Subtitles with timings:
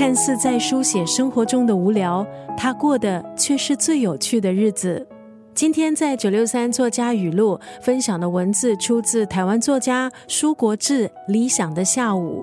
[0.00, 2.26] 看似在书写生活中的无聊，
[2.56, 5.06] 他过的却是最有趣的日子。
[5.54, 12.42] 今天在九六三作家语录分享的文字，出自台湾作家舒国志《理想的下午》。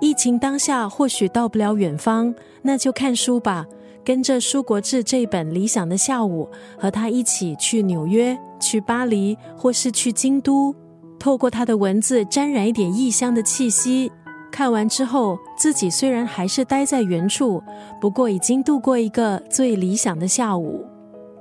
[0.00, 3.64] 疫情当下，或许到不了远方，那就看书吧。
[4.04, 6.48] 跟着舒国志这本《理想的下午》，
[6.82, 10.74] 和他一起去纽约、去巴黎，或是去京都，
[11.20, 14.10] 透过他的文字沾染一点异乡的气息。
[14.56, 17.62] 看完之后，自己虽然还是待在原处，
[18.00, 20.82] 不过已经度过一个最理想的下午。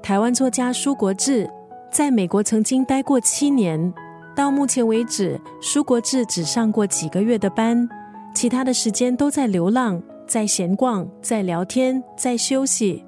[0.04, 1.50] 台湾作家舒国志
[1.90, 3.94] 在美国曾经待过七年，
[4.36, 7.88] 到目前为止，舒国志只上过几个月的班，
[8.34, 10.04] 其他的时间都在流浪。
[10.28, 13.06] 在闲逛，在聊天，在休息。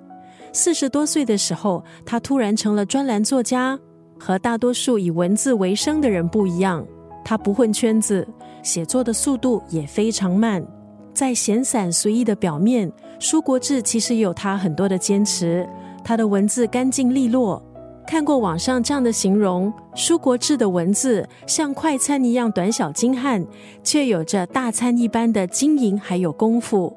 [0.54, 3.78] 四十多岁的时候，他突然成了专栏作家。
[4.18, 6.88] 和大多数以文字为生的人不一样，
[7.27, 8.26] 他不混圈子，
[8.63, 10.65] 写作的速度也非常慢。
[11.13, 15.68] 在闲散随意的表面，舒国志其实有他很多的坚持。
[16.05, 17.62] 他的文字干净利落。
[18.07, 23.46] 看过网上这样的形容：舒国志的文字像快餐一样短小精悍，
[23.84, 26.96] 却有着大餐一般的经营还有功夫。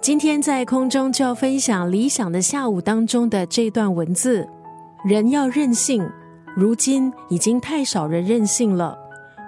[0.00, 4.48] 今天在空中就要分享《理想的下午》当中的这段文字：
[5.04, 6.08] 人要任性，
[6.56, 8.96] 如今已经太少人任性了。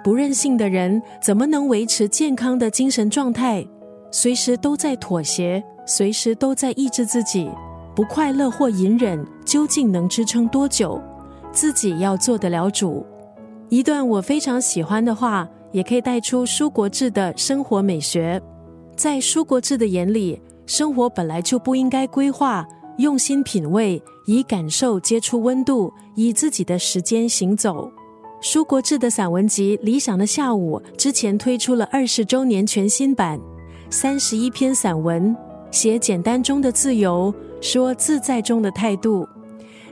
[0.03, 3.65] 不任性的人怎么能维持健康的精神状态？
[4.11, 7.49] 随时都在妥协，随时都在抑制自己。
[7.95, 11.01] 不快乐或隐忍，究竟能支撑多久？
[11.51, 13.05] 自己要做得了主。
[13.67, 18.41] 一段我非常喜欢的话，也可以带出舒国志的生活美学。
[18.95, 22.65] 在舒国志的眼里，生活本来就不应该规划，
[22.97, 27.91] 用心品味，以感受接触温度，以自己的时间行走。
[28.41, 33.37] 舒国志的散文集《理想的下午》之前推出了二十周年全新版，
[33.89, 35.35] 三十一篇散文，
[35.71, 39.27] 写简单中的自由，说自在中的态度。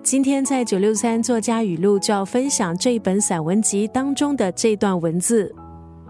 [0.02, 5.54] 今天在九六三作家语录就要分享这本散文集当中的这段文字：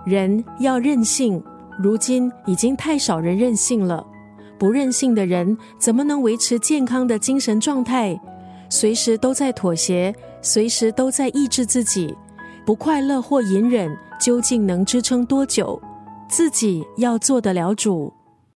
[0.05, 1.41] 人要任性。
[1.81, 4.05] 如今已经太少人任性了，
[4.59, 8.19] 不任性的人怎么能维持健康的精神状态？
[8.69, 12.15] 随时都在妥协，随时都在抑制自己，
[12.67, 15.81] 不快乐或隐忍，究竟能支撑多久？
[16.27, 18.11] 自己要做得了主。